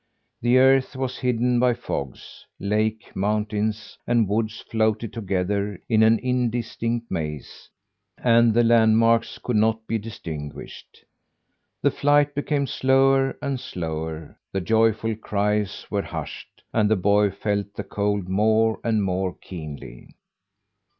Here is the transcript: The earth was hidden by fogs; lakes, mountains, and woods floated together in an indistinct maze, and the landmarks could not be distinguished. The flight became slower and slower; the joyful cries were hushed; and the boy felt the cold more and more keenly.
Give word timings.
The 0.41 0.57
earth 0.57 0.95
was 0.95 1.19
hidden 1.19 1.59
by 1.59 1.75
fogs; 1.75 2.47
lakes, 2.59 3.15
mountains, 3.15 3.99
and 4.07 4.27
woods 4.27 4.61
floated 4.61 5.13
together 5.13 5.79
in 5.87 6.01
an 6.01 6.17
indistinct 6.23 7.11
maze, 7.11 7.69
and 8.17 8.51
the 8.51 8.63
landmarks 8.63 9.37
could 9.37 9.57
not 9.57 9.85
be 9.85 9.99
distinguished. 9.99 11.05
The 11.83 11.91
flight 11.91 12.33
became 12.33 12.65
slower 12.65 13.37
and 13.43 13.59
slower; 13.59 14.39
the 14.51 14.59
joyful 14.61 15.13
cries 15.13 15.85
were 15.91 16.01
hushed; 16.01 16.63
and 16.73 16.89
the 16.89 16.95
boy 16.95 17.29
felt 17.29 17.75
the 17.75 17.83
cold 17.83 18.27
more 18.27 18.79
and 18.83 19.03
more 19.03 19.35
keenly. 19.35 20.15